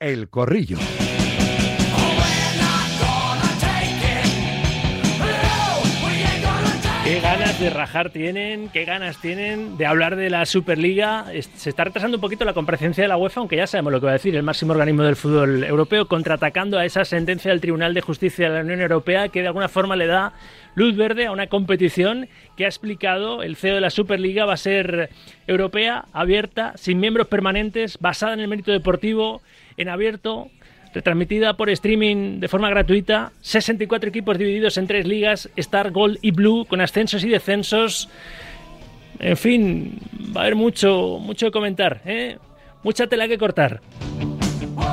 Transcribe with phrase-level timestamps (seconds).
[0.00, 0.78] El Corrillo.
[7.02, 11.24] Qué ganas de rajar tienen, qué ganas tienen de hablar de la Superliga.
[11.56, 14.06] Se está retrasando un poquito la comparecencia de la UEFA, aunque ya sabemos lo que
[14.06, 17.92] va a decir el máximo organismo del fútbol europeo, contraatacando a esa sentencia del Tribunal
[17.92, 20.32] de Justicia de la Unión Europea que de alguna forma le da
[20.76, 24.58] luz verde a una competición que ha explicado el CEO de la Superliga va a
[24.58, 25.10] ser
[25.48, 29.42] europea, abierta, sin miembros permanentes, basada en el mérito deportivo,
[29.78, 30.50] en abierto,
[30.92, 36.32] retransmitida por streaming de forma gratuita, 64 equipos divididos en tres ligas, Star, Gold y
[36.32, 38.08] Blue, con ascensos y descensos.
[39.18, 39.98] En fin,
[40.36, 42.36] va a haber mucho, mucho que comentar, ¿eh?
[42.82, 43.80] mucha tela que cortar.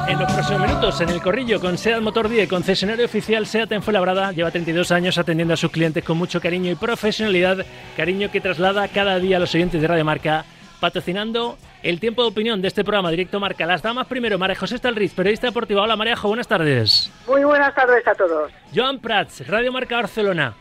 [0.07, 3.81] En los próximos minutos, en el corrillo con SEAT Motor 10, concesionario oficial SEAT en
[3.81, 7.65] Fuenlabrada, lleva 32 años atendiendo a sus clientes con mucho cariño y profesionalidad,
[7.98, 10.45] cariño que traslada cada día a los oyentes de Radio Marca,
[10.79, 13.66] patrocinando el tiempo de opinión de este programa Directo Marca.
[13.67, 15.84] Las damas primero, María José Stalriz, periodista deportiva.
[15.84, 17.12] Hola Marejo, buenas tardes.
[17.27, 18.52] Muy buenas tardes a todos.
[18.76, 20.55] Joan Prats, Radio Marca Barcelona.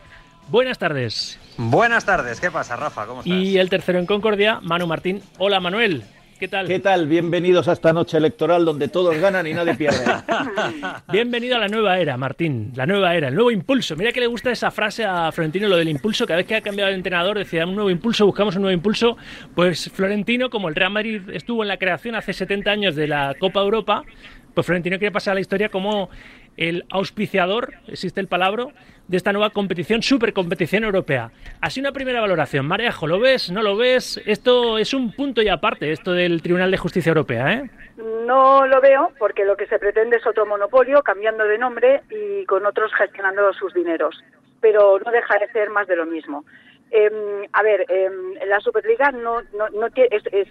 [0.49, 1.39] Buenas tardes.
[1.57, 3.07] Buenas tardes, ¿qué pasa, Rafa?
[3.07, 3.33] ¿Cómo estás?
[3.33, 5.23] Y el tercero en Concordia, Manu Martín.
[5.39, 6.03] Hola Manuel.
[6.37, 6.67] ¿Qué tal?
[6.67, 7.07] ¿Qué tal?
[7.07, 10.03] Bienvenidos a esta noche electoral donde todos ganan y nadie pierde.
[11.11, 12.73] Bienvenido a la nueva era, Martín.
[12.75, 13.95] La nueva era, el nuevo impulso.
[13.95, 16.25] Mira que le gusta esa frase a Florentino, lo del impulso.
[16.25, 19.15] Cada vez que ha cambiado el entrenador decía un nuevo impulso, buscamos un nuevo impulso.
[19.55, 23.33] Pues Florentino, como el Real Madrid estuvo en la creación hace 70 años de la
[23.39, 24.03] Copa Europa,
[24.53, 26.09] pues Florentino quiere pasar a la historia como
[26.57, 28.67] el auspiciador, existe el palabra,
[29.07, 31.31] de esta nueva competición, supercompetición europea.
[31.61, 32.67] Así una primera valoración.
[32.67, 33.51] Marejo, ¿lo ves?
[33.51, 34.21] ¿No lo ves?
[34.25, 37.69] Esto es un punto y aparte, esto del Tribunal de Justicia Europea, ¿eh?
[38.25, 42.45] No lo veo porque lo que se pretende es otro monopolio, cambiando de nombre y
[42.45, 44.23] con otros gestionando sus dineros.
[44.59, 46.43] Pero no deja de ser más de lo mismo.
[46.91, 48.09] Eh, a ver, eh,
[48.47, 50.47] la Superliga no, no, no tiene, es, es,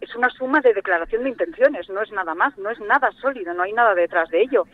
[0.00, 3.54] es una suma de declaración de intenciones, no es nada más, no es nada sólido,
[3.54, 4.66] no hay nada detrás de ello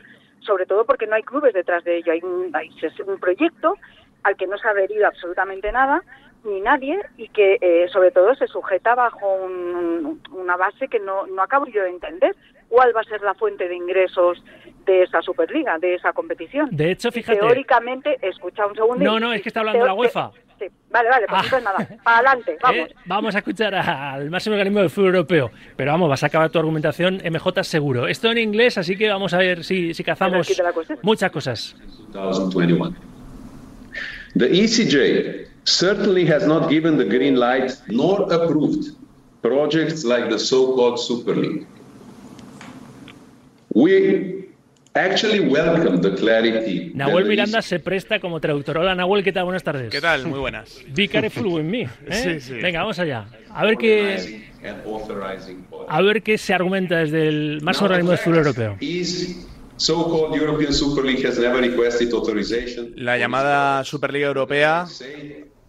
[0.44, 2.12] sobre todo porque no hay clubes detrás de ello.
[2.12, 2.70] Hay un, hay
[3.06, 3.76] un proyecto
[4.22, 6.02] al que no se ha adherido absolutamente nada
[6.44, 11.26] ni nadie y que eh, sobre todo se sujeta bajo un, una base que no,
[11.26, 12.34] no acabo yo de entender
[12.68, 14.42] cuál va a ser la fuente de ingresos
[14.84, 16.68] de esa Superliga, de esa competición.
[16.72, 17.38] De hecho, fíjate.
[17.38, 19.04] Teóricamente, escucha un segundo.
[19.04, 20.32] No, no, es que está hablando la UEFA.
[20.62, 20.68] Sí.
[20.90, 22.88] Vale, vale, pues entonces nada, adelante, vamos.
[22.88, 22.94] ¿Eh?
[23.06, 25.50] Vamos a escuchar al máximo organismo del fútbol europeo.
[25.76, 28.06] Pero vamos, vas a acabar tu argumentación MJ seguro.
[28.06, 30.48] Esto en inglés, así que vamos a ver si, si cazamos
[31.02, 31.76] muchas cosas.
[32.12, 32.94] 2021.
[34.34, 38.96] The ECJ certainly has not given the green light nor approved
[39.42, 41.66] projects like the so-called Super League.
[43.74, 44.41] We
[44.94, 46.92] actually welcome the clarity.
[46.94, 48.78] Nahuel Miranda se presta como traductor.
[48.78, 49.44] Hola Nahuel, ¿qué tal?
[49.44, 49.90] Buenas tardes.
[49.90, 50.26] ¿Qué tal?
[50.26, 50.78] Muy buenas.
[50.94, 51.82] Be careful with me.
[51.82, 51.88] ¿eh?
[52.10, 52.54] Sí, sí.
[52.54, 53.26] Venga, vamos allá.
[53.50, 54.42] A ver qué
[55.88, 58.78] a ver qué se argumenta desde el máximo organismo del fútbol europeo.
[59.76, 62.92] So-called European Super League has never requested authorization.
[62.94, 64.86] La llamada Superliga Europea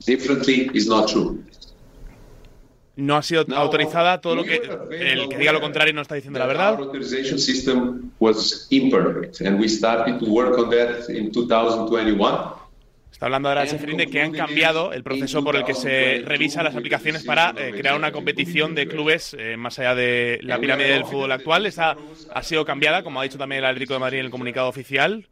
[0.06, 1.40] Differently is not true.
[2.96, 4.22] No ha sido autorizada.
[4.22, 4.62] Todo lo que
[4.92, 6.74] el que diga lo contrario no está diciendo la verdad.
[6.74, 12.64] Our authorization system was imperfect, and we started to work on that in 2021.
[13.12, 16.64] Está hablando ahora Seferín de que han cambiado el proceso por el que se revisan
[16.64, 20.90] las aplicaciones para eh, crear una competición de clubes eh, más allá de la pirámide
[20.90, 21.68] del fútbol actual.
[21.68, 21.96] Esta
[22.34, 25.28] ha sido cambiada, como ha dicho también el Atlético de Madrid en el comunicado oficial.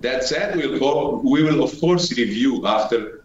[0.00, 3.22] That said, we'll go, we will of course review after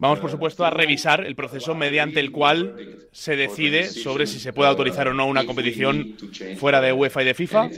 [0.00, 4.54] Vamos, por supuesto, a revisar el proceso mediante el cual se decide sobre si se
[4.54, 6.16] puede autorizar o no una competición
[6.56, 7.68] fuera de UEFA y de FIFA.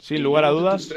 [0.00, 0.88] Sin lugar a dudas,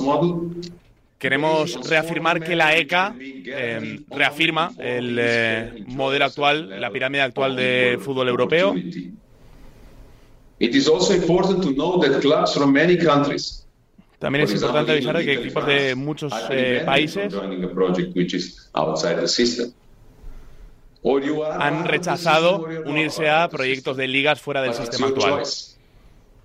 [0.00, 0.72] model.
[1.18, 7.98] queremos reafirmar que la ECA eh, reafirma el eh, modelo actual, la pirámide actual de
[8.00, 8.74] fútbol europeo.
[10.60, 13.64] It is also important to know that clubs from many countries
[14.18, 18.32] También es importante avisar de que equipos de muchos eh, países joining a project which
[18.32, 19.72] is outside the system.
[21.02, 25.40] Or you are han rechazado unirse a proyectos de ligas fuera del sistema actual.
[25.40, 25.76] choice.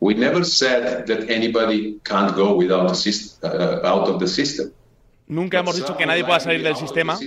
[0.02, 4.70] We never said that anybody can't go without a syst- uh.
[5.28, 7.18] Nunca hemos dicho que nadie pueda salir del sistema,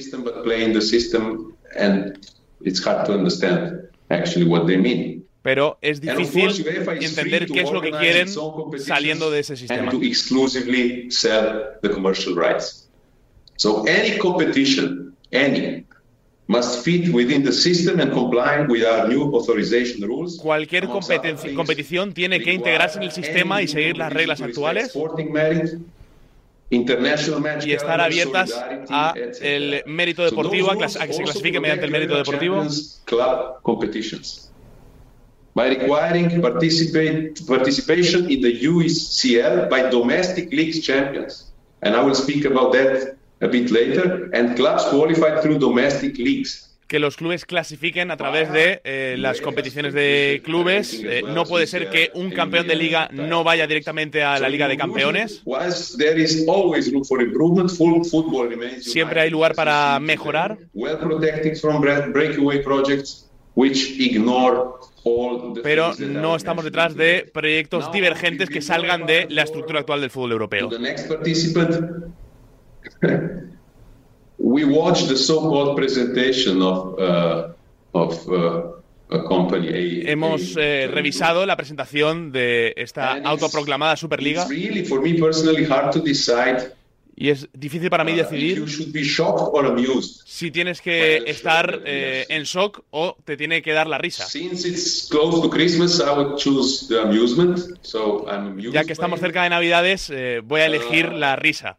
[5.42, 6.64] Pero es difícil
[7.00, 8.28] entender qué es lo que quieren
[8.78, 9.82] saliendo de ese sistema.
[9.82, 12.88] And to exclusively sell the commercial rights.
[13.56, 15.84] So any competition, any,
[16.46, 20.36] must fit within the system and comply with our new authorization rules.
[20.36, 24.96] Cualquier competi- competición tiene que integrarse en el sistema y seguir las reglas actuales.
[26.70, 28.52] Y estar abiertas
[28.88, 32.66] a el mérito deportivo, a, que se clasifique mediante el mérito deportivo.
[35.54, 41.52] By requiring participation in the UCL by domestic league champions.
[41.82, 44.30] And I will speak about that a bit later.
[44.32, 49.40] And clubs qualified through domestic leagues que los clubes clasifiquen a través de eh, las
[49.40, 51.00] competiciones de clubes.
[51.02, 54.68] Eh, no puede ser que un campeón de liga no vaya directamente a la Liga
[54.68, 55.42] de Campeones.
[58.82, 60.58] Siempre hay lugar para mejorar.
[65.62, 70.32] Pero no estamos detrás de proyectos divergentes que salgan de la estructura actual del fútbol
[70.32, 70.70] europeo.
[74.38, 76.98] we watched the so-called presentation of,
[77.92, 78.28] of
[79.12, 84.46] a company, Hemos eh, revisado la presentación de esta autoproclamada Superliga.
[87.14, 88.64] Y es difícil para mí decidir
[90.24, 94.26] si tienes que estar eh, en shock o te tiene que dar la risa.
[98.72, 101.76] Ya que estamos cerca de Navidades, eh, voy a elegir uh, la risa.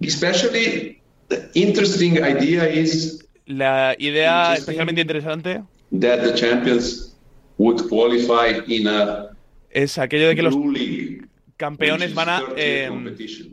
[0.00, 5.62] Especially the interesting idea is la idea especialmente interesante
[6.00, 7.14] that the champions
[7.58, 9.28] would qualify in a
[9.70, 10.54] es aquello de que los
[11.62, 12.90] campeones van a eh,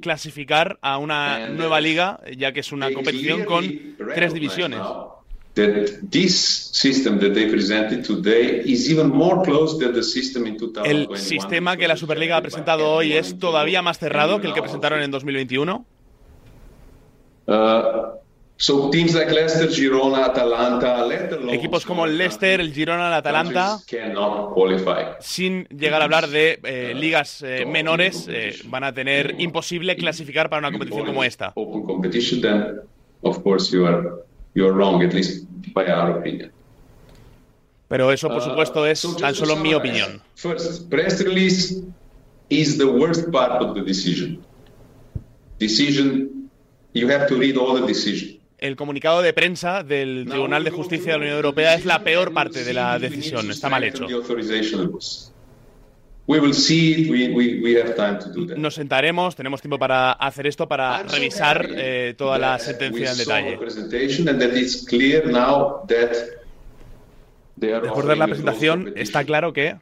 [0.01, 3.63] clasificar a una nueva liga, ya que es una competición con
[4.15, 4.79] tres divisiones.
[10.85, 14.61] El sistema que la Superliga ha presentado hoy es todavía más cerrado que el que
[14.63, 15.85] presentaron en 2021.
[21.49, 23.79] Equipos como el Leicester, el Girona, el Atalanta,
[25.21, 30.49] sin llegar a hablar de eh, ligas eh, menores, eh, van a tener imposible clasificar
[30.49, 31.53] para una competición como esta.
[37.87, 40.21] Pero eso, por uh, supuesto, es tan solo mi opinión.
[40.35, 41.81] First, press release
[42.49, 44.41] is the worst part of the decision.
[45.59, 46.49] Decision
[48.61, 52.33] el comunicado de prensa del Tribunal de Justicia de la Unión Europea es la peor
[52.33, 54.05] parte de la decisión, está mal hecho.
[58.57, 63.57] Nos sentaremos, tenemos tiempo para hacer esto, para revisar eh, toda la sentencia en detalle.
[67.55, 69.77] Después de la presentación, está claro que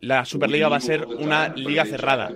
[0.00, 2.30] la Superliga va a ser una liga cerrada.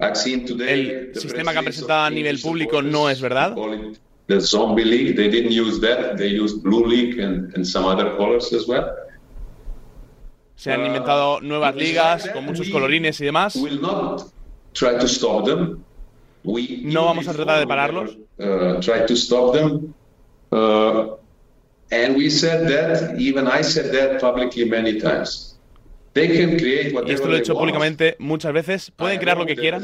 [0.00, 3.54] El sistema que ha presentado a nivel público no es verdad.
[10.56, 13.56] Se han inventado nuevas ligas con muchos colorines y demás.
[16.82, 18.16] No vamos a tratar de pararlos.
[21.92, 25.49] and we said that, even I said that publicly many times.
[26.14, 28.90] Y esto lo he dicho públicamente muchas veces.
[28.90, 29.82] Pueden crear lo que quieran.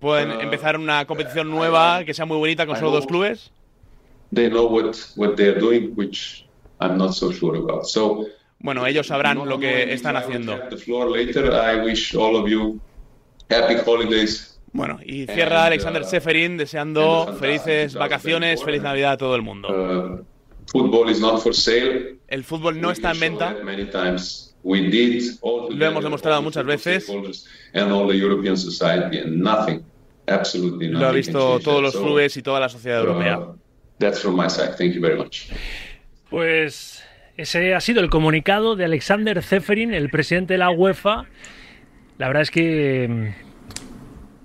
[0.00, 3.50] Pueden uh, empezar una competición nueva que sea muy bonita con solo dos clubes.
[8.58, 10.58] Bueno, ellos sabrán lo que están haciendo.
[14.72, 19.68] Bueno, y cierra Alexander uh, Seferin deseando felices vacaciones, feliz Navidad a todo el mundo.
[19.68, 20.24] Uh,
[22.28, 23.56] el fútbol no está en venta.
[24.64, 27.08] Lo hemos demostrado muchas veces.
[27.08, 27.22] Lo
[31.06, 33.38] ha visto todos los clubes y toda la sociedad europea.
[33.38, 33.56] Uh,
[36.28, 37.04] pues
[37.36, 41.26] ese ha sido el comunicado de Alexander Zeferin, el presidente de la UEFA.
[42.18, 43.45] La verdad es que mm,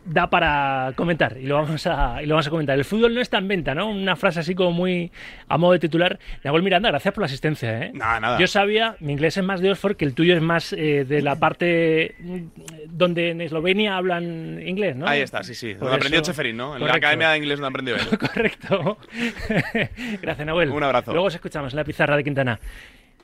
[0.03, 2.77] da para comentar y lo vamos a y lo vamos a comentar.
[2.77, 3.89] El fútbol no está en venta, ¿no?
[3.89, 5.11] Una frase así como muy
[5.47, 6.19] a modo de titular.
[6.43, 7.91] Nahuel Miranda, gracias por la asistencia, ¿eh?
[7.93, 8.39] Nada, nada.
[8.39, 11.21] Yo sabía, mi inglés es más de Oxford, que el tuyo es más eh, de
[11.21, 12.15] la parte
[12.87, 15.07] donde en Eslovenia hablan inglés, ¿no?
[15.07, 15.75] Ahí está, sí, sí.
[15.79, 16.75] Lo aprendió Cheferín, ¿no?
[16.75, 18.17] En la Academia de Inglés no aprendió él.
[18.19, 18.97] Correcto.
[20.21, 20.69] gracias, Nahuel.
[20.69, 21.11] Un abrazo.
[21.11, 22.59] Luego os escuchamos en la pizarra de Quintana.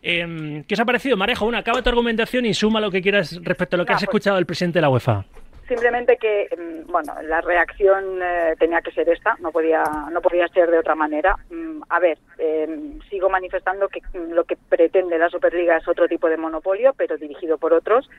[0.02, 1.46] Em, ¿Qué os ha parecido, Marejo?
[1.46, 4.04] Una, acaba tu argumentación y suma lo que quieras respecto a lo que has pues
[4.04, 5.26] escuchado del presidente de la UEFA.
[5.68, 10.48] Simplemente que, mm, bueno, la reacción eh, tenía que ser esta, no podía, no podía
[10.48, 11.36] ser de otra manera.
[11.50, 16.08] Mm, a ver, em, sigo manifestando que mm, lo que pretende la Superliga es otro
[16.08, 18.10] tipo de monopolio, pero dirigido por otros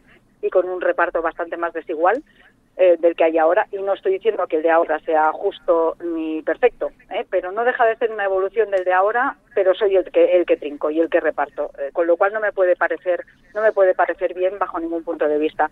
[0.42, 2.22] y con un reparto bastante más desigual.
[2.78, 5.96] eh, del que hay ahora y no estoy diciendo que el de ahora sea justo
[6.00, 7.26] ni perfecto, ¿eh?
[7.28, 10.46] pero no deja de ser una evolución del de ahora, pero soy el que el
[10.46, 13.62] que trinco y el que reparto, eh, con lo cual no me puede parecer no
[13.62, 15.68] me puede parecer bien bajo ningún punto de vista.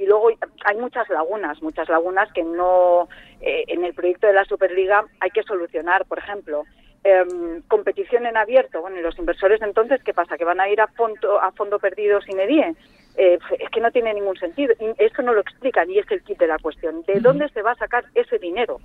[0.00, 0.30] Y luego
[0.64, 3.06] hay muchas lagunas, muchas lagunas que no
[3.42, 6.64] en el proyecto de la Superliga hay que solucionar, por ejemplo,
[7.04, 8.80] em, competición en abierto.
[8.80, 10.38] Bueno, y los inversores entonces, ¿qué pasa?
[10.38, 12.74] ¿Que van a ir a fondo, a fondo perdido sin EDIE?
[13.16, 14.74] Eh, es que no tiene ningún sentido.
[14.96, 17.02] Eso no lo explican y es el kit de la cuestión.
[17.02, 18.78] ¿De dónde se va a sacar ese dinero?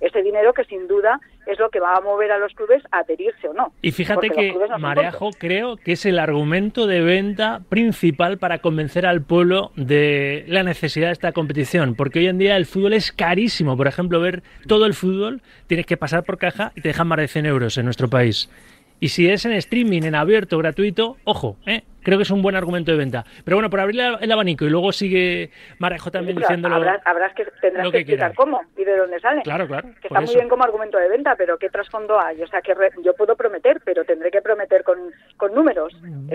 [0.00, 2.98] Ese dinero que sin duda es lo que va a mover a los clubes a
[2.98, 3.72] adherirse o no.
[3.82, 9.22] Y fíjate que Mareajo creo que es el argumento de venta principal para convencer al
[9.22, 13.76] pueblo de la necesidad de esta competición, porque hoy en día el fútbol es carísimo.
[13.76, 17.18] Por ejemplo, ver todo el fútbol tienes que pasar por caja y te dejan más
[17.18, 18.50] de 100 euros en nuestro país.
[19.00, 21.82] Y si es en streaming, en abierto, gratuito, ojo, ¿eh?
[22.08, 23.26] Creo que es un buen argumento de venta.
[23.44, 26.76] Pero bueno, por abrir el abanico y luego sigue Marejo también diciéndolo.
[26.76, 29.42] Habrás, habrás que, tendrás que, explicar cómo y de dónde sale.
[29.42, 29.90] Claro, claro.
[30.00, 32.40] Que está muy bien como argumento de venta, pero ¿qué trasfondo hay?
[32.42, 32.72] O sea, que
[33.04, 34.98] yo puedo prometer, pero tendré que prometer con,
[35.36, 35.94] con números.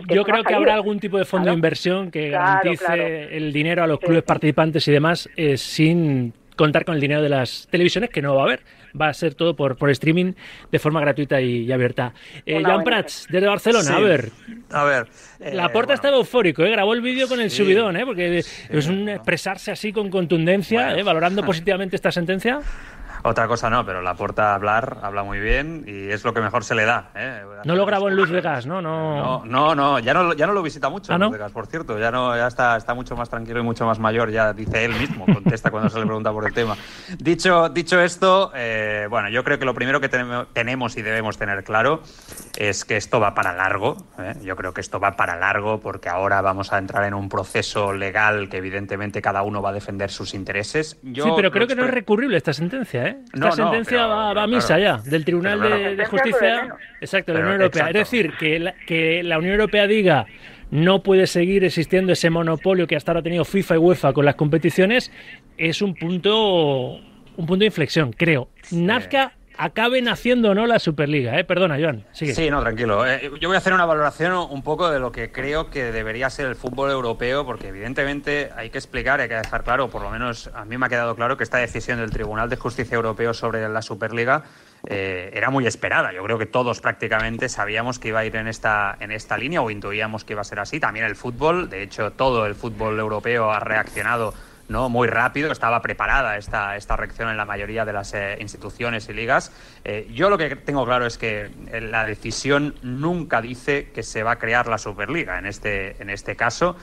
[0.09, 3.87] yo creo que habrá algún tipo de fondo de inversión que garantice el dinero a
[3.87, 8.21] los clubes participantes y demás eh, sin contar con el dinero de las televisiones, que
[8.21, 8.59] no va a haber.
[8.99, 10.33] Va a ser todo por, por streaming
[10.71, 12.13] de forma gratuita y, abierta.
[12.45, 14.31] Eh, Jan Prats, desde Barcelona, a ver.
[14.69, 15.07] A ver.
[15.39, 16.71] la puerta estaba eufórico, ¿eh?
[16.71, 18.05] grabó el vídeo con el subidón, ¿eh?
[18.05, 21.03] porque es un expresarse así con contundencia, ¿eh?
[21.03, 22.59] valorando positivamente esta sentencia.
[23.25, 26.65] Otra cosa no, pero la puerta hablar, habla muy bien y es lo que mejor
[26.65, 27.11] se le da.
[27.15, 27.41] ¿eh?
[27.63, 28.81] No lo grabó en Luz Vegas, ¿no?
[28.81, 31.97] No, no, no, ya, no ya no lo visita mucho ¿Ah, Luz Vegas, por cierto.
[31.97, 34.93] Ya, no, ya está, está mucho más tranquilo y mucho más mayor, ya dice él
[34.95, 36.75] mismo, contesta cuando se le pregunta por el tema.
[37.17, 41.63] Dicho, dicho esto, eh, bueno, yo creo que lo primero que tenemos y debemos tener
[41.63, 42.01] claro
[42.57, 43.95] es que esto va para largo.
[44.19, 44.33] ¿eh?
[44.43, 47.93] Yo creo que esto va para largo porque ahora vamos a entrar en un proceso
[47.93, 50.99] legal que evidentemente cada uno va a defender sus intereses.
[51.01, 53.12] sí, pero creo que no es recurrible esta sentencia, ¿eh?
[53.33, 55.61] Esta sentencia va, a misa ya, del Tribunal
[55.97, 56.75] de, Justicia.
[57.01, 57.87] exacto, de la Unión Europea.
[57.87, 60.25] Es decir, que la, que la Unión Europea diga
[60.71, 64.25] no puede seguir existiendo ese monopolio que hasta ahora ha tenido FIFA y UEFA con
[64.25, 65.11] las competiciones,
[65.55, 68.49] es un punto, un punto de inflexión, creo.
[68.71, 71.37] Nazca acabe naciendo o no la Superliga.
[71.39, 71.43] ¿eh?
[71.43, 72.05] Perdona, Joan.
[72.11, 72.33] Sigue.
[72.33, 73.05] Sí, no, tranquilo.
[73.05, 76.29] Eh, yo voy a hacer una valoración un poco de lo que creo que debería
[76.29, 80.09] ser el fútbol europeo, porque evidentemente hay que explicar, hay que dejar claro, por lo
[80.09, 83.33] menos a mí me ha quedado claro que esta decisión del Tribunal de Justicia Europeo
[83.33, 84.43] sobre la Superliga
[84.87, 86.11] eh, era muy esperada.
[86.13, 89.61] Yo creo que todos prácticamente sabíamos que iba a ir en esta, en esta línea
[89.61, 90.79] o intuíamos que iba a ser así.
[90.79, 94.33] También el fútbol, de hecho, todo el fútbol europeo ha reaccionado
[94.67, 94.89] ¿no?
[94.89, 99.13] muy rápido, estaba preparada esta, esta reacción en la mayoría de las eh, instituciones y
[99.13, 99.51] ligas.
[99.83, 104.23] Eh, yo lo que tengo claro es que eh, la decisión nunca dice que se
[104.23, 105.37] va a crear la Superliga.
[105.39, 106.75] En este, en este caso,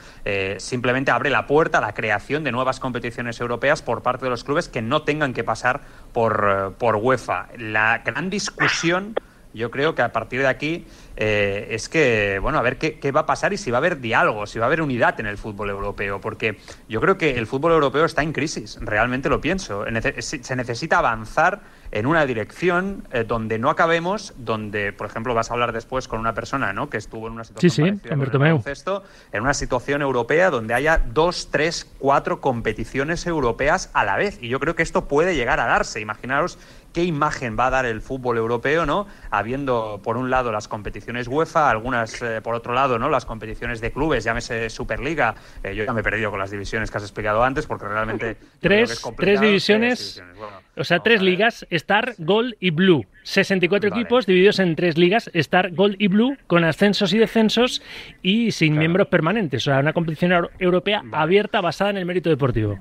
[0.57, 4.43] simplemente abre la puerta a la creación de nuevas competiciones europeas por parte de los
[4.43, 5.81] clubes que no tengan que pasar
[6.13, 7.47] por, por UEFA.
[7.57, 9.15] La gran discusión
[9.53, 10.85] yo creo que a partir de aquí
[11.17, 13.99] eh, es que, bueno, a ver qué, va a pasar y si va a haber
[13.99, 17.47] diálogo, si va a haber unidad en el fútbol europeo, porque yo creo que el
[17.47, 19.85] fútbol europeo está en crisis, realmente lo pienso.
[20.21, 25.53] Se necesita avanzar en una dirección eh, donde no acabemos, donde, por ejemplo, vas a
[25.53, 26.89] hablar después con una persona ¿no?
[26.89, 28.09] que estuvo en una situación sí, sí,
[29.31, 34.39] en una situación europea donde haya dos, tres, cuatro competiciones europeas a la vez.
[34.41, 35.99] Y yo creo que esto puede llegar a darse.
[35.99, 36.57] Imaginaros
[36.93, 39.07] qué imagen va a dar el fútbol europeo, ¿no?
[39.29, 43.09] Habiendo por un lado las competiciones UEFA, algunas eh, por otro lado, ¿no?
[43.09, 45.35] Las competiciones de clubes, llámese Superliga.
[45.63, 48.37] Eh, yo ya me he perdido con las divisiones que has explicado antes porque realmente
[48.59, 50.21] tres, tres divisiones,
[50.75, 53.05] o sea, tres ligas, Star, Gold y Blue.
[53.23, 57.81] 64 equipos divididos en tres ligas, Star, Gold y Blue, con ascensos y descensos
[58.21, 59.61] y sin miembros permanentes.
[59.63, 62.79] O sea, una competición europea abierta basada en el mérito deportivo.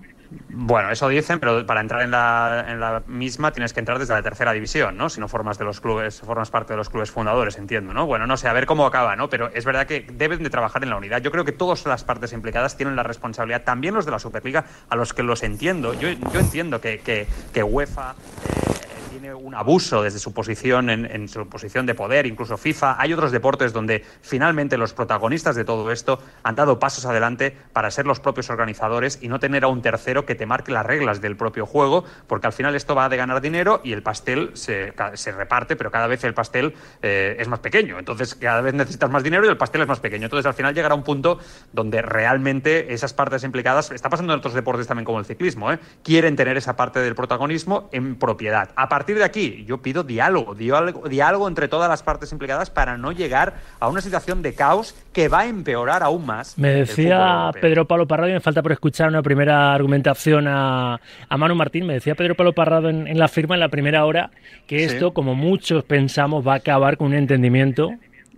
[0.49, 4.15] Bueno, eso dicen, pero para entrar en la, en la, misma tienes que entrar desde
[4.15, 5.09] la tercera división, ¿no?
[5.09, 8.07] Si no formas de los clubes, formas parte de los clubes fundadores, entiendo, ¿no?
[8.07, 9.29] Bueno, no sé, a ver cómo acaba, ¿no?
[9.29, 11.21] Pero es verdad que deben de trabajar en la unidad.
[11.21, 14.67] Yo creo que todas las partes implicadas tienen la responsabilidad, también los de la Superliga,
[14.89, 15.95] a los que los entiendo.
[15.95, 18.15] Yo, yo entiendo que, que, que UEFA.
[18.45, 18.80] Eh,
[19.21, 22.97] tiene un abuso desde su posición en, su posición de poder, incluso FIFA.
[22.99, 27.91] Hay otros deportes donde finalmente los protagonistas de todo esto han dado pasos adelante para
[27.91, 31.21] ser los propios organizadores y no tener a un tercero que te marque las reglas
[31.21, 34.93] del propio juego, porque al final esto va de ganar dinero y el pastel se,
[35.37, 37.99] reparte, pero cada vez el pastel eh, es más pequeño.
[37.99, 40.25] Entonces cada vez necesitas más dinero y el pastel es más pequeño.
[40.25, 41.39] Entonces al final llegará un punto
[41.75, 45.79] donde realmente esas partes implicadas, está pasando en otros deportes también como el ciclismo, ¿eh?
[46.03, 48.71] quieren tener esa parte del protagonismo en propiedad.
[48.77, 52.97] A partir de aquí yo pido diálogo, diálogo, diálogo entre todas las partes implicadas para
[52.97, 56.59] no llegar a una situación de caos que va a empeorar aún más.
[56.59, 61.37] Me decía Pedro Pablo Parrado, y me falta por escuchar una primera argumentación a, a
[61.37, 64.31] Manu Martín, me decía Pedro Pablo Parrado en, la firma en la primera hora
[64.67, 67.93] que esto, como muchos pensamos, va a acabar con un entendimiento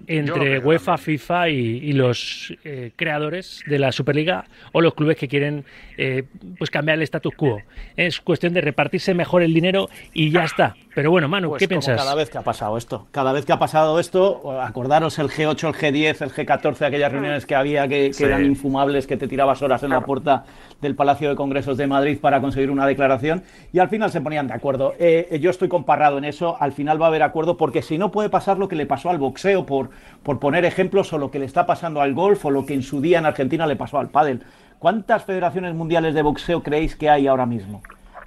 [0.06, 5.64] entre UEFA, FIFA y, los eh, creadores de la Superliga o los clubes que quieren
[5.96, 6.24] eh,
[6.58, 7.60] pues cambiar el status quo.
[7.96, 10.74] Es cuestión de repartirse mejor el dinero y ya está.
[10.94, 11.96] Pero bueno, Manu, pues ¿qué piensas?
[11.96, 15.68] Cada vez que ha pasado esto, cada vez que ha pasado esto, acordaros el G8,
[15.68, 17.14] el G10, el G14, aquellas mm.
[17.14, 20.44] reuniones que había que, eran infumables, que te tirabas horas en la puerta
[20.82, 24.48] del Palacio de Congresos de Madrid para conseguir una declaración y al final se ponían
[24.48, 24.92] de acuerdo.
[24.98, 28.10] Eh, yo estoy comparado en eso, al final va a haber acuerdo porque si no
[28.10, 29.88] puede pasar lo que le pasó al boxeo, por,
[30.22, 32.82] por poner ejemplos, o lo que le está pasando al golf o lo que en
[32.82, 34.42] su día en Argentina le pasó al pádel.
[34.78, 37.82] ¿Cuántas federaciones mundiales de boxeo creéis que hay ahora mismo?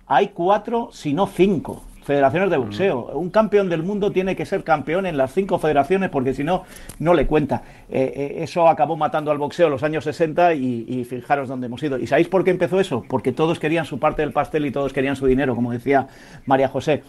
[0.07, 3.09] Hay cuatro, si no cinco federaciones de boxeo.
[3.11, 3.17] Mm.
[3.17, 6.63] Un campeón del mundo tiene que ser campeón en las cinco federaciones porque si no,
[6.99, 7.63] no le cuenta.
[7.89, 11.81] Eh, eh, eso acabó matando al boxeo en los años 60 y, fijaros dónde hemos
[11.83, 11.97] ido.
[11.97, 13.03] ¿Y sabéis por qué empezó eso?
[13.07, 16.07] Porque todos querían su parte del pastel y todos querían su dinero, como decía
[16.45, 17.03] María José.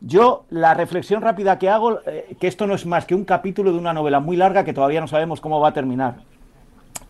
[0.00, 3.72] Yo, la reflexión rápida que hago, eh, que esto no es más que un capítulo
[3.72, 6.16] de una novela muy larga que todavía no sabemos cómo va a terminar.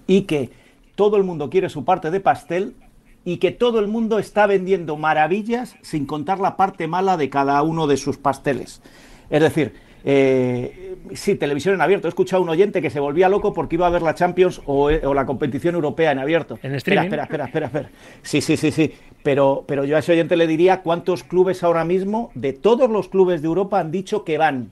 [0.07, 0.51] Y que
[0.95, 2.75] todo el mundo quiere su parte de pastel
[3.25, 7.63] y que todo el mundo está vendiendo maravillas sin contar la parte mala de cada
[7.63, 8.81] uno de sus pasteles.
[9.29, 9.75] Es decir,
[10.05, 12.09] eh, sí, televisión en abierto.
[12.09, 14.63] He escuchado a un oyente que se volvía loco porque iba a ver la Champions
[14.67, 16.59] o, la competición europea en abierto.
[16.63, 17.91] ¿En espera, espera, espera, espera, espera.
[18.23, 18.93] Sí, sí, sí, sí.
[19.23, 23.09] Pero, pero yo a ese oyente le diría cuántos clubes ahora mismo, de todos los
[23.09, 24.71] clubes de Europa, han dicho que van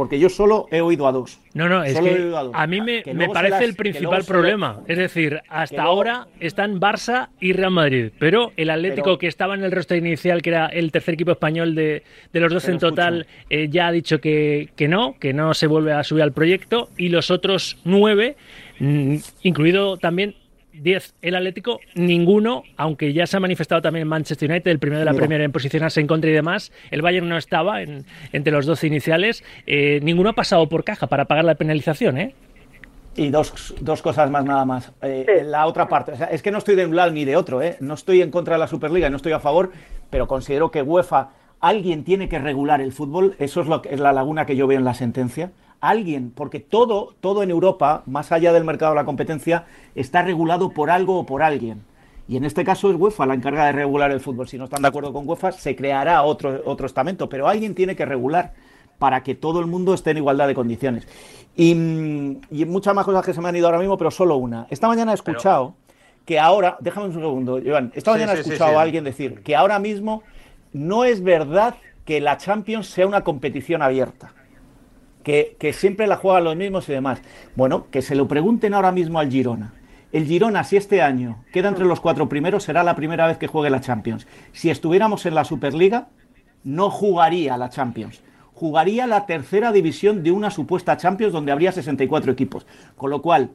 [0.00, 1.38] porque yo solo he oído a dos.
[1.52, 4.80] No, no, es que a, mí me, parece el principal problema.
[4.88, 9.62] Es decir, hasta ahora están Barça y Real Madrid, pero el Atlético que estaba en
[9.62, 12.02] el roster inicial, que era el tercer equipo español de,
[12.32, 15.92] los dos en total, eh, ya ha dicho que, que no, que no se vuelve
[15.92, 18.36] a subir al proyecto, y los otros nueve,
[18.78, 20.34] mm, incluido también
[20.82, 25.00] 10 el Atlético, ninguno, aunque ya se ha manifestado también en Manchester United, el primero
[25.00, 28.66] de la primera en posicionarse en contra y demás, el Bayern no estaba entre los
[28.66, 32.34] 12 iniciales, eh, ninguno ha pasado por caja para pagar la penalización, ¿eh?
[33.16, 34.92] Y dos, dos, cosas más nada más.
[35.02, 37.76] Eh, la otra parte, es que no estoy de un lado ni de otro, ¿eh?
[37.80, 39.72] no estoy en contra de la Superliga, no estoy a favor,
[40.10, 44.12] pero considero que UEFA, alguien tiene que regular el fútbol, eso es, lo, es la
[44.12, 48.52] laguna que yo veo en la sentencia alguien, porque todo, todo en Europa, más allá
[48.52, 49.64] del mercado de la competencia,
[49.94, 51.82] está regulado por algo o por alguien.
[52.28, 54.46] Y en este caso es UEFA la encarga de regular el fútbol.
[54.46, 57.96] Si no están de acuerdo con UEFA, se creará otro, otro estamento, pero alguien tiene
[57.96, 58.52] que regular
[58.98, 61.08] para que todo el mundo esté en igualdad de condiciones.
[61.56, 64.66] Y, muchas más cosas que se me han ido ahora mismo, pero solo una.
[64.70, 65.74] Esta mañana he escuchado
[66.24, 69.78] que ahora, déjame un segundo, Joan, esta mañana he escuchado a alguien decir que ahora
[69.78, 70.22] mismo
[70.72, 74.32] no es verdad que la Champions sea una competición abierta
[75.22, 77.20] que, siempre la juegan los mismos y demás.
[77.56, 79.74] Bueno, que se lo pregunten ahora mismo al Girona.
[80.12, 83.46] El Girona, si este año queda entre los cuatro primeros, será la primera vez que
[83.46, 84.26] juegue la Champions.
[84.52, 86.08] Si estuviéramos en la Superliga,
[86.64, 88.22] no jugaría la Champions.
[88.52, 92.66] Jugaría la tercera división de una supuesta Champions donde habría 64 equipos.
[92.96, 93.50] Con lo cual,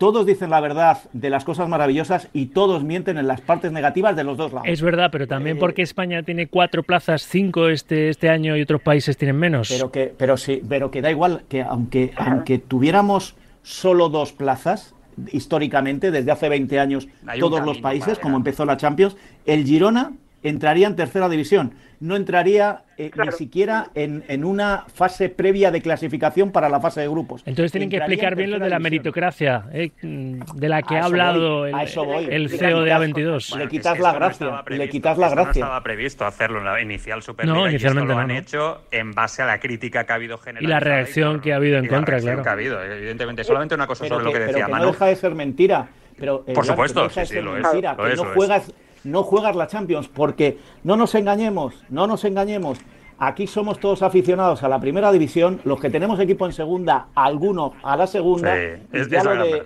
[0.00, 4.16] todos dicen la verdad de las cosas maravillosas y todos mienten en las partes negativas
[4.16, 4.66] de los dos lados.
[4.66, 8.62] Es verdad, pero también eh, porque España tiene cuatro plazas, cinco este, este año y
[8.62, 9.68] otros países tienen menos.
[9.68, 14.94] Pero que, pero sí, pero que da igual que aunque, aunque tuviéramos solo dos plazas,
[15.32, 17.06] históricamente, desde hace 20 años,
[17.38, 22.82] todos los países, como empezó la Champions, el Girona entraría en tercera división no entraría
[22.96, 27.42] eh, ni siquiera en, una fase previa de clasificación para la fase de grupos.
[27.44, 31.66] Entonces tienen que explicar bien lo de la meritocracia, eh, de la que ha hablado
[31.66, 33.56] el, CEO de A22.
[33.56, 34.64] le quitas la gracia.
[34.66, 35.60] le quitas la gracia.
[35.60, 37.56] No estaba previsto hacerlo en la inicial Superliga.
[37.56, 40.64] No, inicialmente lo han hecho en base a la crítica que ha habido general.
[40.64, 42.42] Y la reacción que ha habido en contra, claro.
[42.42, 43.44] que ha habido, evidentemente.
[43.44, 45.88] Solamente una cosa sobre lo que decía pero que No deja de ser mentira.
[46.18, 47.62] Pero, Por supuesto, sí, sí, lo es.
[47.62, 48.72] Mentira, que no juegas
[49.04, 52.78] no juegas la Champions, porque no nos engañemos, no nos engañemos.
[53.18, 57.72] Aquí somos todos aficionados a la primera división, los que tenemos equipo en segunda, algunos
[57.82, 58.56] a la segunda.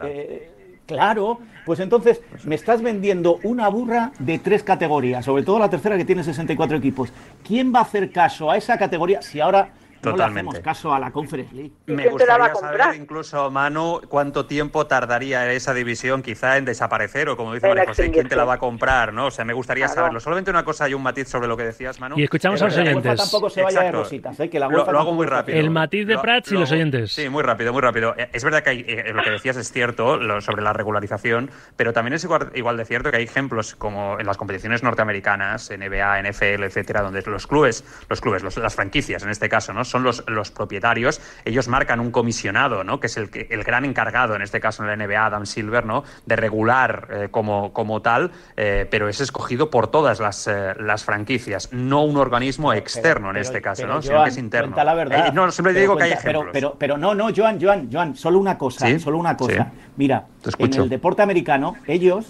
[0.03, 0.51] Eh,
[0.87, 5.97] claro, pues entonces me estás vendiendo una burra de tres categorías, sobre todo la tercera
[5.97, 7.13] que tiene 64 equipos.
[7.47, 9.71] ¿Quién va a hacer caso a esa categoría si ahora
[10.05, 11.73] no le hacemos caso a la Conference League.
[11.87, 17.55] Me gustaría saber incluso, Manu, cuánto tiempo tardaría esa división quizá en desaparecer o como
[17.55, 19.27] dice María José, quién te la va a comprar, ¿no?
[19.27, 20.21] O sea, me gustaría saberlo.
[20.21, 22.19] Solamente una cosa y un matiz sobre lo que decías, Manu.
[22.19, 23.17] Y escuchamos a los oyentes.
[23.17, 24.49] tampoco se vaya de rositas, ¿eh?
[24.49, 25.59] que la lo, hago muy rápido.
[25.59, 27.13] El matiz de Prats y los oyentes.
[27.13, 28.15] Sí, muy rápido, muy rápido.
[28.17, 31.93] Eh, es verdad que hay, eh, lo que decías es cierto sobre la regularización, pero
[31.93, 36.23] también es igual, igual de cierto que hay ejemplos como en las competiciones norteamericanas, NBA,
[36.23, 39.85] NFL, etcétera, donde los clubes, los clubes, las franquicias en este caso, ¿no?
[39.95, 42.99] Son los, los propietarios, ellos marcan un comisionado, ¿no?
[42.99, 46.03] Que es el, el gran encargado, en este caso en la NBA, Adam Silver, ¿no?
[46.27, 51.05] De regular eh, como, como tal, eh, pero es escogido por todas las, eh, las
[51.05, 54.03] franquicias, no un organismo externo en este caso, ¿no?
[54.03, 54.75] Sino que es interno.
[54.83, 56.47] La verdad, no, siempre digo que hay ejemplos.
[56.53, 59.71] Pero, pero, no, no, Joan, Joan, Joan, solo una cosa, solo una cosa.
[59.97, 60.27] Mira,
[60.59, 62.27] en el deporte americano, ellos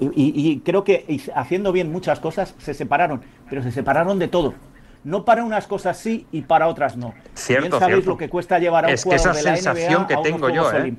[0.00, 4.54] y, creo que haciendo bien muchas cosas se separaron, pero se separaron de todo.
[5.02, 7.14] No para unas cosas sí y para otras no.
[7.34, 10.50] Cierto, bien sabéis lo que cuesta llevar a un es que esa sensación que tengo
[10.50, 10.94] yo, ¿eh?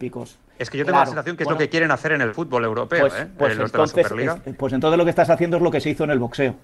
[0.57, 2.65] Es que yo tengo la sensación que es lo que quieren hacer en el fútbol
[2.65, 3.27] europeo, pues, ¿eh?
[3.37, 4.07] Pues, entonces,
[4.57, 6.55] pues entonces lo que estás haciendo es lo que se hizo en el boxeo.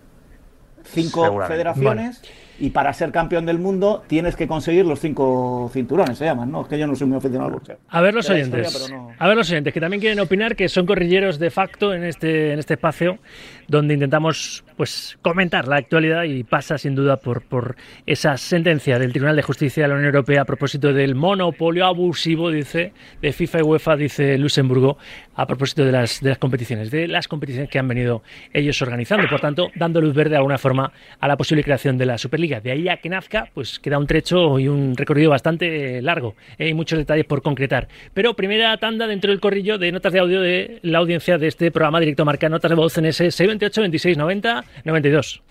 [0.83, 2.21] Cinco federaciones
[2.59, 6.61] y para ser campeón del mundo tienes que conseguir los cinco cinturones, se llaman, ¿no?
[6.61, 7.77] Es que yo no soy muy aficionado al boxeo.
[7.89, 11.39] A ver los oyentes, a ver los oyentes que también quieren opinar, que son corrilleros
[11.39, 13.19] de facto en este, en este espacio
[13.67, 19.11] donde intentamos pues comentar la actualidad y pasa sin duda por, por esa sentencia del
[19.11, 23.59] Tribunal de Justicia de la Unión Europea a propósito del monopolio abusivo, dice, de FIFA
[23.59, 24.97] y UEFA, dice Luxemburgo,
[25.35, 29.27] a propósito de las, de las competiciones, de las competiciones que han venido ellos organizando,
[29.27, 32.46] por tanto, dando luz verde de alguna forma a la posible creación de la Superliga.
[32.47, 36.35] De ahí a que nazca, pues queda un trecho y un recorrido bastante largo.
[36.57, 37.87] Hay muchos detalles por concretar.
[38.13, 41.71] Pero primera tanda dentro del corrillo de notas de audio de la audiencia de este
[41.71, 45.41] programa Directo Marca Notas de Voz en ese 628 26 90 92.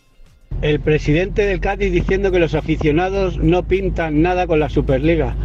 [0.63, 5.37] El presidente del Cádiz diciendo que los aficionados no pintan nada con la Superliga.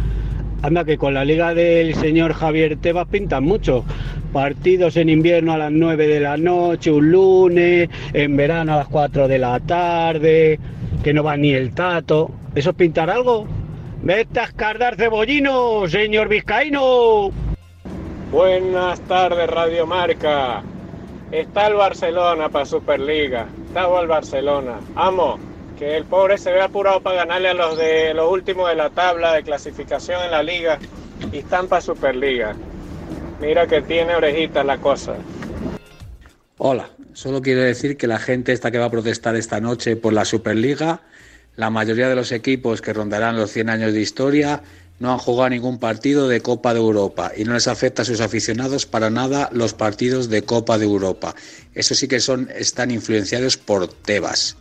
[0.62, 3.84] Anda que con la liga del señor Javier Tebas pintan mucho.
[4.32, 8.88] Partidos en invierno a las 9 de la noche, un lunes, en verano a las
[8.88, 10.58] 4 de la tarde,
[11.02, 12.30] que no va ni el tato.
[12.54, 13.46] ¿Eso es pintar algo?
[14.02, 17.30] Vete a escardar cebollino, señor Vizcaíno.
[18.30, 20.62] Buenas tardes, Radio Marca.
[21.30, 23.46] Está el Barcelona para Superliga.
[23.66, 24.80] Está el Barcelona.
[24.96, 25.38] Amo,
[25.78, 28.90] que el pobre se ve apurado para ganarle a los de los últimos de la
[28.90, 30.78] tabla de clasificación en la liga
[31.32, 32.54] y están para Superliga.
[33.40, 35.14] Mira que tiene orejitas la cosa.
[36.58, 40.12] Hola, solo quiero decir que la gente esta que va a protestar esta noche por
[40.12, 41.02] la Superliga,
[41.56, 44.62] la mayoría de los equipos que rondarán los 100 años de historia
[44.98, 48.20] no han jugado ningún partido de Copa de Europa y no les afecta a sus
[48.20, 51.34] aficionados para nada los partidos de Copa de Europa.
[51.74, 54.56] Eso sí que son, están influenciados por Tebas.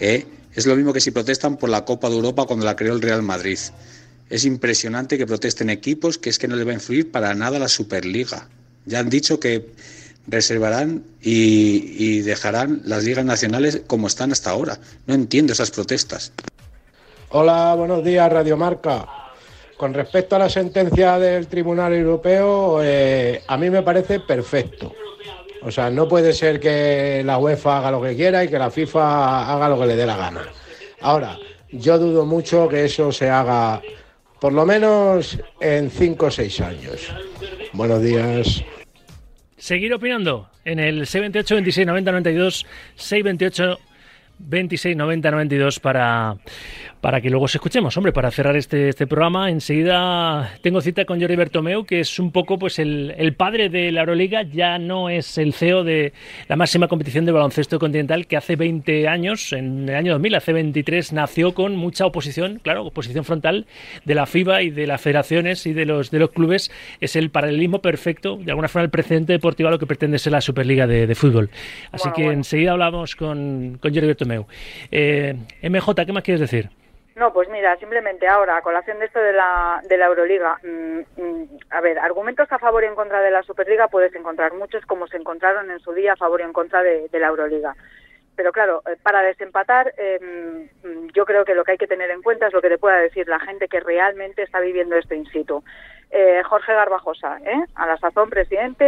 [0.00, 0.26] ¿eh?
[0.54, 3.02] Es lo mismo que si protestan por la Copa de Europa cuando la creó el
[3.02, 3.58] Real Madrid.
[4.30, 7.58] Es impresionante que protesten equipos que es que no les va a influir para nada
[7.58, 8.48] la Superliga.
[8.86, 9.70] Ya han dicho que
[10.26, 14.78] reservarán y, dejarán las ligas nacionales como están hasta ahora.
[15.06, 16.32] No entiendo esas protestas.
[17.30, 19.06] Hola, buenos días, Radio Marca.
[19.76, 24.92] Con respecto a la sentencia del Tribunal Europeo, eh, a mí me parece perfecto.
[25.62, 28.70] O sea, no puede ser que la UEFA haga lo que quiera y que la
[28.70, 30.42] FIFA haga lo que le dé la gana.
[31.00, 31.38] Ahora,
[31.72, 33.80] yo dudo mucho que eso se haga,
[34.40, 37.08] por lo menos en cinco o seis años.
[37.72, 38.62] Buenos días.
[39.64, 43.78] Seguir opinando en el 628 26 90 92 628
[44.38, 46.36] 26 90 92 para
[47.04, 47.94] para que luego se escuchemos.
[47.98, 52.32] Hombre, para cerrar este, este programa, enseguida tengo cita con Jordi Bertomeu, que es un
[52.32, 56.14] poco pues el, el, padre de la Euroliga, ya no es el CEO de
[56.48, 60.54] la máxima competición de baloncesto continental que hace 20 años, en el año 2000, hace
[60.54, 63.66] 23, nació con mucha oposición, claro, oposición frontal
[64.06, 66.70] de la FIBA y de las federaciones y de los, de los clubes.
[67.02, 70.32] Es el paralelismo perfecto, de alguna forma el precedente deportivo a lo que pretende ser
[70.32, 71.50] la Superliga de, de fútbol.
[71.92, 74.46] Así que enseguida hablamos con, con Jordi Bertomeu.
[74.90, 76.70] Eh, MJ, ¿qué más quieres decir?
[77.16, 81.22] No, pues mira, simplemente ahora, a colación de esto de la, de la Euroliga, mm,
[81.22, 84.84] mm, a ver, argumentos a favor y en contra de la Superliga puedes encontrar muchos
[84.84, 87.76] como se encontraron en su día a favor y en contra de, la Euroliga.
[88.34, 92.10] Pero claro, eh, para desempatar, em, mm, yo creo que lo que hay que tener
[92.10, 95.14] en cuenta es lo que te pueda decir la gente que realmente está viviendo esto
[95.14, 95.62] in situ.
[96.10, 97.64] Eh, Jorge Garbajosa, ¿eh?
[97.76, 98.84] a la sazón presidente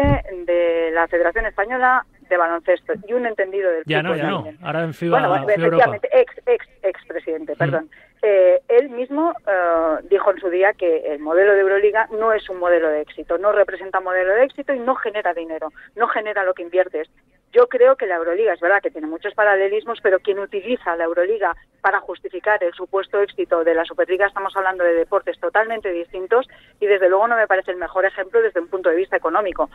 [0.46, 4.16] de la Federación Española de baloncesto y un entendido del ya fútbol.
[4.16, 4.66] Ya no, ya no.
[4.66, 7.88] Ahora en FIBA, bueno, bueno efectivamente, ex, ex, ex presidente, perdón.
[8.28, 12.50] Eh, él mismo eh, dijo en su día que el modelo de Euroliga no es
[12.50, 16.42] un modelo de éxito, no representa modelo de éxito y no genera dinero, no genera
[16.42, 17.08] lo que inviertes.
[17.52, 21.04] yo creo que la Euroliga es verdad que tiene muchos paralelismos, pero quien utiliza la
[21.04, 26.48] Euroliga para justificar el supuesto éxito de la Superliga, estamos hablando de deportes totalmente distintos
[26.80, 29.70] y desde luego no me parece el mejor ejemplo desde un punto de vista económico.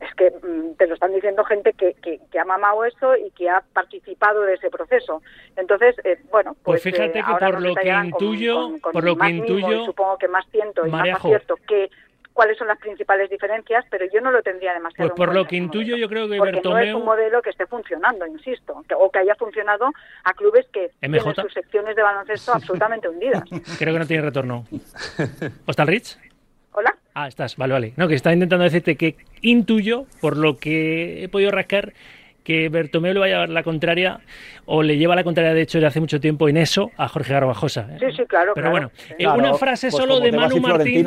[0.00, 3.48] Es que mm, te lo están diciendo gente que, que, ha mamado eso y que
[3.48, 5.22] ha participado de ese proceso.
[5.56, 9.28] Entonces, eh, bueno, pues, pues fíjate eh, que por lo que intuyo, por lo que
[9.28, 11.90] intuyo, supongo que más ciento y más cierto que
[12.32, 15.10] cuáles son las principales diferencias, pero yo no lo tendría demasiado.
[15.10, 17.66] Pues por lo que intuyo, yo creo que porque no es un modelo que esté
[17.66, 19.90] funcionando, insisto, o que haya funcionado
[20.24, 23.42] a clubes que tienen sus secciones de baloncesto absolutamente hundidas.
[23.78, 24.64] Creo que no tiene retorno.
[25.66, 26.29] ¿Hostal Rich?
[26.72, 26.96] Hola.
[27.14, 27.92] Ah, estás, vale, vale.
[27.96, 31.92] No, que estaba intentando decirte que intuyo, por lo que he podido rascar,
[32.44, 34.20] que Bertomeu le vaya a dar la contraria
[34.72, 37.32] o le lleva la contraria, de hecho, de hace mucho tiempo en eso a Jorge
[37.32, 37.88] Garbajosa.
[37.98, 38.52] Sí, sí, claro.
[38.54, 41.06] Pero bueno, eh, una frase pues solo de Manu Martín.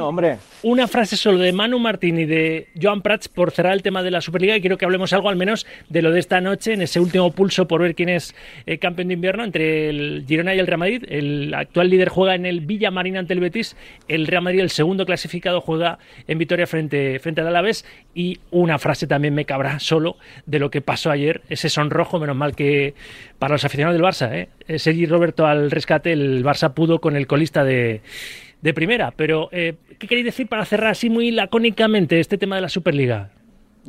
[0.63, 4.11] Una frase solo de Manu Martín y de Joan Prats por cerrar el tema de
[4.11, 6.81] la Superliga y quiero que hablemos algo al menos de lo de esta noche, en
[6.81, 10.59] ese último pulso por ver quién es eh, campeón de invierno entre el Girona y
[10.59, 11.05] el Real Madrid.
[11.07, 13.77] El actual líder juega en el Villamarín ante el Betis,
[14.09, 18.77] el Real Madrid, el segundo clasificado, juega en Vitoria frente, frente al Alavés y una
[18.77, 22.93] frase también me cabrá solo de lo que pasó ayer, ese sonrojo, menos mal que
[23.39, 24.79] para los aficionados del Barça, ¿eh?
[24.79, 28.01] Sergi Roberto al rescate, el Barça pudo con el colista de,
[28.61, 29.11] de primera.
[29.11, 33.29] Pero, eh, ¿qué queréis decir para cerrar así muy lacónicamente este tema de la Superliga?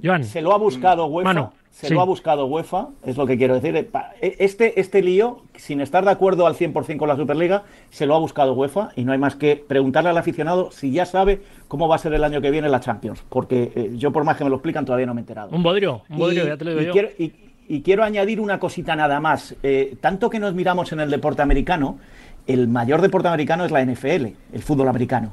[0.02, 0.24] Joan.
[0.24, 1.52] Se lo ha buscado UEFA.
[1.74, 3.74] Se lo ha buscado UEFA, es lo que quiero decir.
[3.76, 8.06] Eh, e, este, este lío, sin estar de acuerdo al 100% con la Superliga, se
[8.06, 11.40] lo ha buscado UEFA y no hay más que preguntarle al aficionado si ya sabe
[11.66, 13.24] cómo va a ser el año que viene la Champions.
[13.28, 15.50] Porque eh, yo, por más que me lo explican, todavía no me he enterado.
[15.50, 17.02] Un bodrio, un bodrio, ya te lo digo yo.
[17.66, 19.56] Y quiero añadir una cosita nada más.
[19.62, 21.98] Eh, tanto que nos miramos en el deporte americano,
[22.46, 25.32] el mayor deporte americano es la NFL, el fútbol americano.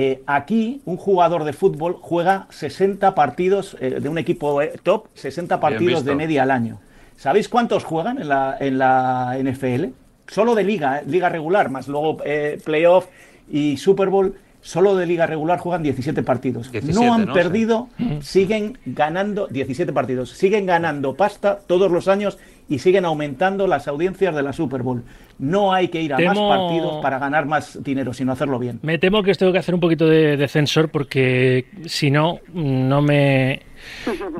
[0.00, 5.58] Eh, aquí un jugador de fútbol juega 60 partidos eh, de un equipo top, 60
[5.58, 6.78] partidos de media al año.
[7.16, 9.86] ¿Sabéis cuántos juegan en la, en la NFL?
[10.28, 12.18] Solo de liga, liga regular, más luego
[12.64, 13.06] playoff
[13.50, 16.70] y Super Bowl solo de liga regular juegan 17 partidos.
[16.84, 17.88] no han perdido,
[18.20, 24.34] siguen ganando 17 partidos, siguen ganando pasta todos los años y siguen aumentando las audiencias
[24.34, 25.02] de la Super Bowl.
[25.38, 28.80] No hay que ir a más partidos para ganar más dinero, sino hacerlo bien.
[28.82, 33.00] Me temo que os tengo que hacer un poquito de, defensor porque si no, no
[33.00, 33.62] me,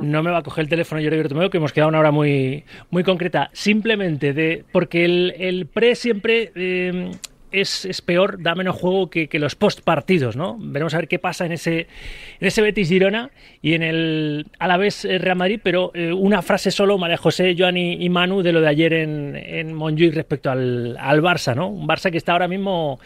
[0.01, 2.65] no me va a coger el teléfono yo Bertomeu, que hemos quedado una hora muy,
[2.91, 3.49] muy concreta.
[3.53, 7.11] Simplemente de porque el, el pre siempre eh,
[7.51, 10.57] es, peor, da menos juego que, los post partidos, ¿no?
[10.59, 11.87] Veremos a ver qué pasa en ese,
[12.39, 13.31] en ese Betis Girona
[13.61, 17.77] y en el Alavés eh, Real Madrid, pero eh, una frase solo, María José, Joan
[17.77, 21.67] y, Manu, de lo de ayer en, en Montjuic respecto al, al, Barça, ¿no?
[21.67, 22.99] Un Barça que está ahora mismo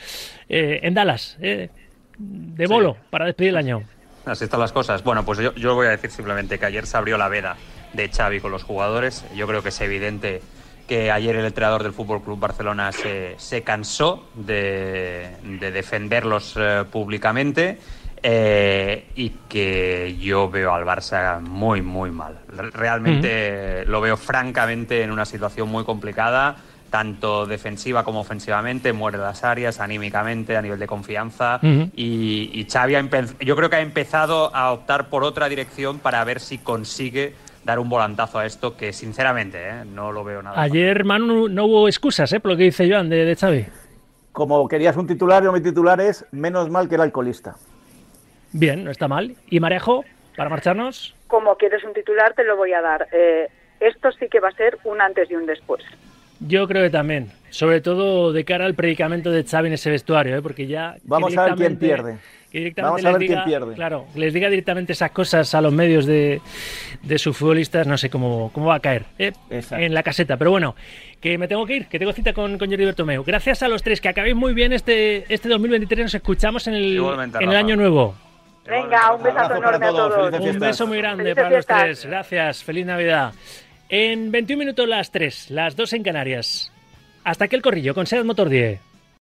[0.49, 3.83] eh, en Dallas, de bolo, para despedir el año.
[4.25, 5.03] Así están las cosas.
[5.03, 7.57] Bueno, pues yo, yo voy a decir simplemente que ayer se abrió la veda
[7.93, 9.25] de Xavi con los jugadores.
[9.35, 10.41] Yo creo que es evidente
[10.87, 17.79] que ayer el entrenador del Fútbol Club Barcelona se, se cansó de, defenderlos eh, públicamente
[18.21, 22.39] eh, y que yo veo al Barça muy, muy mal.
[22.47, 26.55] Realmente lo veo francamente en una situación muy complicada,
[26.89, 31.59] tanto defensiva como ofensivamente, muere las áreas, anímicamente, a nivel de confianza.
[31.61, 32.95] y, y Xavi
[33.41, 37.79] yo creo que ha empezado a optar por otra dirección para ver si consigue dar
[37.79, 39.85] un volantazo a esto que sinceramente ¿eh?
[39.85, 40.61] no lo veo nada.
[40.61, 42.39] Ayer, Manu, no hubo excusas, ¿eh?
[42.39, 43.65] por lo que dice Joan de, de Xavi.
[44.31, 47.55] Como querías un titular, yo mi titular es menos mal que el alcoholista.
[48.51, 49.35] Bien, no está mal.
[49.49, 50.03] ¿Y Marejo,
[50.35, 51.15] para marcharnos?
[51.27, 53.07] Como quieres un titular, te lo voy a dar.
[53.11, 53.47] Eh,
[53.79, 55.83] esto sí que va a ser un antes y un después.
[56.39, 60.35] Yo creo que también, sobre todo de cara al predicamento de Xavi en ese vestuario,
[60.35, 60.41] ¿eh?
[60.41, 60.95] porque ya...
[61.03, 62.17] Vamos a ver quién pierde.
[62.77, 63.73] Vamos a ver quién pierde.
[63.75, 66.41] Claro, les diga directamente esas cosas a los medios de,
[67.01, 69.33] de sus futbolistas, no sé cómo, cómo va a caer ¿eh?
[69.49, 70.37] en la caseta.
[70.37, 70.75] Pero bueno,
[71.19, 73.23] que me tengo que ir, que tengo cita con, con Jordi Bertomeu.
[73.23, 76.05] Gracias a los tres, que acabéis muy bien este, este 2023.
[76.05, 78.15] Nos escuchamos en el, en el año nuevo.
[78.65, 80.39] Venga, un besazo enorme a todos.
[80.39, 82.05] Un beso muy grande para los tres.
[82.05, 83.33] Gracias, feliz Navidad.
[83.89, 86.71] En 21 minutos las 3, las 2 en Canarias.
[87.23, 88.92] Hasta aquí el corrillo con Seat Motor 10.